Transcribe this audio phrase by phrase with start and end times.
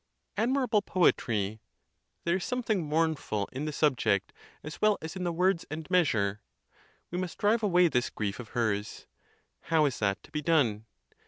[0.35, 1.61] Admirable poetry!
[2.25, 6.41] There is something mournful in the subject, as well as in the words and measure.
[7.11, 9.05] We must drive away this grief of hers:
[9.65, 10.87] how is that to be done?